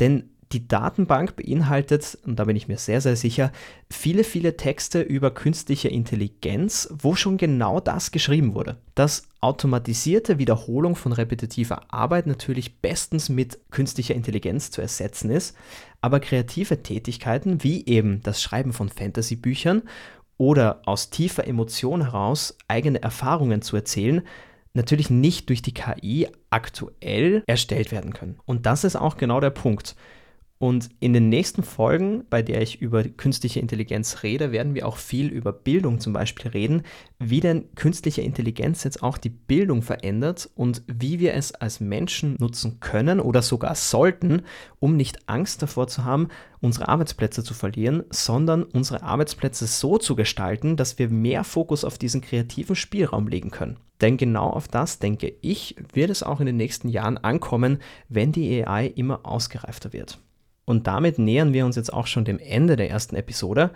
Denn 0.00 0.30
die 0.54 0.68
Datenbank 0.68 1.36
beinhaltet, 1.36 2.16
und 2.24 2.38
da 2.38 2.44
bin 2.44 2.56
ich 2.56 2.68
mir 2.68 2.78
sehr, 2.78 3.00
sehr 3.00 3.16
sicher, 3.16 3.52
viele, 3.90 4.24
viele 4.24 4.56
Texte 4.56 5.02
über 5.02 5.32
künstliche 5.32 5.88
Intelligenz, 5.88 6.88
wo 6.96 7.14
schon 7.14 7.36
genau 7.36 7.80
das 7.80 8.12
geschrieben 8.12 8.54
wurde. 8.54 8.78
Dass 8.94 9.26
automatisierte 9.40 10.38
Wiederholung 10.38 10.96
von 10.96 11.12
repetitiver 11.12 11.92
Arbeit 11.92 12.26
natürlich 12.26 12.80
bestens 12.80 13.28
mit 13.28 13.58
künstlicher 13.70 14.14
Intelligenz 14.14 14.70
zu 14.70 14.80
ersetzen 14.80 15.30
ist, 15.30 15.56
aber 16.00 16.20
kreative 16.20 16.82
Tätigkeiten 16.82 17.62
wie 17.62 17.84
eben 17.86 18.22
das 18.22 18.40
Schreiben 18.40 18.72
von 18.72 18.88
Fantasy-Büchern 18.88 19.82
oder 20.38 20.82
aus 20.86 21.10
tiefer 21.10 21.46
Emotion 21.46 22.02
heraus 22.02 22.56
eigene 22.68 23.02
Erfahrungen 23.02 23.62
zu 23.62 23.76
erzählen, 23.76 24.22
natürlich 24.72 25.10
nicht 25.10 25.48
durch 25.48 25.62
die 25.62 25.74
KI 25.74 26.28
aktuell 26.50 27.42
erstellt 27.46 27.92
werden 27.92 28.12
können. 28.12 28.38
Und 28.44 28.66
das 28.66 28.84
ist 28.84 28.96
auch 28.96 29.16
genau 29.16 29.40
der 29.40 29.50
Punkt. 29.50 29.96
Und 30.58 30.88
in 31.00 31.12
den 31.12 31.28
nächsten 31.28 31.64
Folgen, 31.64 32.24
bei 32.30 32.40
der 32.40 32.62
ich 32.62 32.80
über 32.80 33.02
künstliche 33.02 33.58
Intelligenz 33.58 34.22
rede, 34.22 34.52
werden 34.52 34.74
wir 34.74 34.86
auch 34.86 34.98
viel 34.98 35.26
über 35.26 35.52
Bildung 35.52 35.98
zum 35.98 36.12
Beispiel 36.12 36.52
reden, 36.52 36.84
wie 37.18 37.40
denn 37.40 37.74
künstliche 37.74 38.22
Intelligenz 38.22 38.84
jetzt 38.84 39.02
auch 39.02 39.18
die 39.18 39.30
Bildung 39.30 39.82
verändert 39.82 40.48
und 40.54 40.82
wie 40.86 41.18
wir 41.18 41.34
es 41.34 41.52
als 41.52 41.80
Menschen 41.80 42.36
nutzen 42.38 42.78
können 42.78 43.18
oder 43.18 43.42
sogar 43.42 43.74
sollten, 43.74 44.42
um 44.78 44.96
nicht 44.96 45.28
Angst 45.28 45.60
davor 45.60 45.88
zu 45.88 46.04
haben, 46.04 46.28
unsere 46.60 46.88
Arbeitsplätze 46.88 47.42
zu 47.42 47.52
verlieren, 47.52 48.04
sondern 48.10 48.62
unsere 48.62 49.02
Arbeitsplätze 49.02 49.66
so 49.66 49.98
zu 49.98 50.14
gestalten, 50.14 50.76
dass 50.76 51.00
wir 51.00 51.08
mehr 51.08 51.42
Fokus 51.42 51.84
auf 51.84 51.98
diesen 51.98 52.20
kreativen 52.20 52.76
Spielraum 52.76 53.26
legen 53.26 53.50
können. 53.50 53.78
Denn 54.00 54.16
genau 54.16 54.50
auf 54.50 54.68
das, 54.68 55.00
denke 55.00 55.34
ich, 55.40 55.76
wird 55.92 56.10
es 56.10 56.22
auch 56.22 56.40
in 56.40 56.46
den 56.46 56.56
nächsten 56.56 56.88
Jahren 56.88 57.18
ankommen, 57.18 57.80
wenn 58.08 58.32
die 58.32 58.64
AI 58.64 58.86
immer 58.86 59.26
ausgereifter 59.26 59.92
wird. 59.92 60.18
Und 60.64 60.86
damit 60.86 61.18
nähern 61.18 61.52
wir 61.52 61.66
uns 61.66 61.76
jetzt 61.76 61.92
auch 61.92 62.06
schon 62.06 62.24
dem 62.24 62.38
Ende 62.38 62.76
der 62.76 62.90
ersten 62.90 63.16
Episode. 63.16 63.70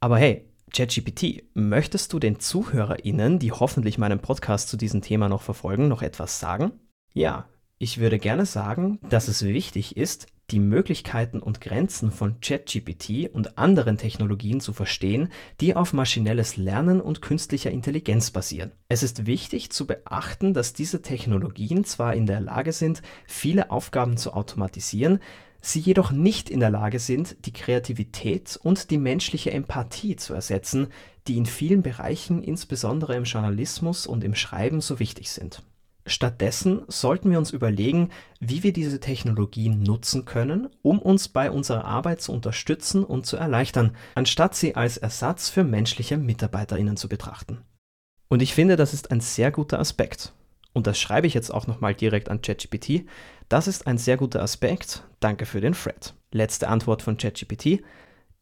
Aber 0.00 0.18
hey, 0.18 0.44
ChatGPT, 0.72 1.44
möchtest 1.54 2.12
du 2.12 2.18
den 2.18 2.40
ZuhörerInnen, 2.40 3.38
die 3.38 3.52
hoffentlich 3.52 3.98
meinen 3.98 4.18
Podcast 4.18 4.68
zu 4.68 4.76
diesem 4.76 5.02
Thema 5.02 5.28
noch 5.28 5.42
verfolgen, 5.42 5.88
noch 5.88 6.02
etwas 6.02 6.40
sagen? 6.40 6.72
Ja, 7.12 7.48
ich 7.78 7.98
würde 7.98 8.18
gerne 8.18 8.46
sagen, 8.46 8.98
dass 9.08 9.28
es 9.28 9.44
wichtig 9.44 9.96
ist, 9.96 10.26
die 10.50 10.58
Möglichkeiten 10.58 11.40
und 11.40 11.60
Grenzen 11.60 12.10
von 12.10 12.40
ChatGPT 12.40 13.30
und 13.32 13.56
anderen 13.56 13.96
Technologien 13.96 14.60
zu 14.60 14.72
verstehen, 14.72 15.28
die 15.60 15.74
auf 15.74 15.92
maschinelles 15.92 16.56
Lernen 16.56 17.00
und 17.00 17.22
künstlicher 17.22 17.70
Intelligenz 17.70 18.30
basieren. 18.30 18.72
Es 18.88 19.02
ist 19.02 19.26
wichtig 19.26 19.70
zu 19.70 19.86
beachten, 19.86 20.52
dass 20.52 20.74
diese 20.74 21.02
Technologien 21.02 21.84
zwar 21.84 22.14
in 22.14 22.26
der 22.26 22.40
Lage 22.40 22.72
sind, 22.72 23.00
viele 23.26 23.70
Aufgaben 23.70 24.16
zu 24.16 24.34
automatisieren, 24.34 25.20
sie 25.64 25.80
jedoch 25.80 26.10
nicht 26.10 26.50
in 26.50 26.60
der 26.60 26.70
Lage 26.70 26.98
sind, 26.98 27.46
die 27.46 27.52
Kreativität 27.52 28.58
und 28.62 28.90
die 28.90 28.98
menschliche 28.98 29.50
Empathie 29.50 30.16
zu 30.16 30.34
ersetzen, 30.34 30.88
die 31.26 31.36
in 31.36 31.46
vielen 31.46 31.82
Bereichen, 31.82 32.42
insbesondere 32.42 33.16
im 33.16 33.24
Journalismus 33.24 34.06
und 34.06 34.24
im 34.24 34.34
Schreiben, 34.34 34.80
so 34.80 34.98
wichtig 34.98 35.30
sind. 35.30 35.62
Stattdessen 36.06 36.82
sollten 36.88 37.30
wir 37.30 37.38
uns 37.38 37.50
überlegen, 37.50 38.10
wie 38.38 38.62
wir 38.62 38.74
diese 38.74 39.00
Technologien 39.00 39.82
nutzen 39.82 40.26
können, 40.26 40.68
um 40.82 40.98
uns 40.98 41.28
bei 41.28 41.50
unserer 41.50 41.86
Arbeit 41.86 42.20
zu 42.20 42.32
unterstützen 42.32 43.02
und 43.02 43.24
zu 43.24 43.38
erleichtern, 43.38 43.96
anstatt 44.14 44.54
sie 44.54 44.74
als 44.74 44.98
Ersatz 44.98 45.48
für 45.48 45.64
menschliche 45.64 46.18
Mitarbeiterinnen 46.18 46.98
zu 46.98 47.08
betrachten. 47.08 47.62
Und 48.28 48.42
ich 48.42 48.52
finde, 48.52 48.76
das 48.76 48.92
ist 48.92 49.10
ein 49.10 49.20
sehr 49.20 49.50
guter 49.50 49.78
Aspekt 49.78 50.34
und 50.74 50.86
das 50.86 51.00
schreibe 51.00 51.26
ich 51.26 51.32
jetzt 51.32 51.54
auch 51.54 51.66
nochmal 51.66 51.94
direkt 51.94 52.28
an 52.28 52.42
ChatGPT, 52.42 53.06
das 53.48 53.68
ist 53.68 53.86
ein 53.86 53.96
sehr 53.96 54.18
guter 54.18 54.42
Aspekt. 54.42 55.04
Danke 55.20 55.46
für 55.46 55.60
den 55.60 55.72
Thread. 55.72 56.14
Letzte 56.32 56.68
Antwort 56.68 57.00
von 57.00 57.16
ChatGPT. 57.16 57.82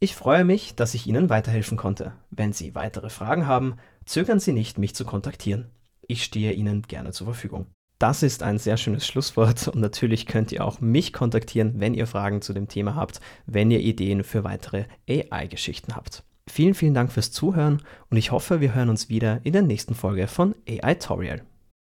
Ich 0.00 0.16
freue 0.16 0.44
mich, 0.44 0.74
dass 0.74 0.94
ich 0.94 1.06
Ihnen 1.06 1.28
weiterhelfen 1.28 1.76
konnte. 1.76 2.12
Wenn 2.30 2.52
Sie 2.52 2.74
weitere 2.74 3.10
Fragen 3.10 3.46
haben, 3.46 3.76
zögern 4.04 4.40
Sie 4.40 4.52
nicht, 4.52 4.78
mich 4.78 4.94
zu 4.96 5.04
kontaktieren. 5.04 5.70
Ich 6.08 6.24
stehe 6.24 6.52
Ihnen 6.52 6.82
gerne 6.82 7.12
zur 7.12 7.26
Verfügung. 7.26 7.66
Das 7.98 8.24
ist 8.24 8.42
ein 8.42 8.58
sehr 8.58 8.78
schönes 8.78 9.06
Schlusswort 9.06 9.68
und 9.68 9.80
natürlich 9.80 10.26
könnt 10.26 10.50
ihr 10.50 10.64
auch 10.64 10.80
mich 10.80 11.12
kontaktieren, 11.12 11.74
wenn 11.76 11.94
ihr 11.94 12.08
Fragen 12.08 12.42
zu 12.42 12.52
dem 12.52 12.66
Thema 12.66 12.96
habt, 12.96 13.20
wenn 13.46 13.70
ihr 13.70 13.78
Ideen 13.78 14.24
für 14.24 14.42
weitere 14.42 14.86
AI-Geschichten 15.08 15.94
habt. 15.94 16.24
Vielen, 16.48 16.74
vielen 16.74 16.94
Dank 16.94 17.12
fürs 17.12 17.30
Zuhören 17.30 17.80
und 18.10 18.16
ich 18.16 18.32
hoffe, 18.32 18.60
wir 18.60 18.74
hören 18.74 18.88
uns 18.88 19.08
wieder 19.08 19.38
in 19.44 19.52
der 19.52 19.62
nächsten 19.62 19.94
Folge 19.94 20.26
von 20.26 20.56
AI 20.68 20.94
Tutorial. 20.94 21.42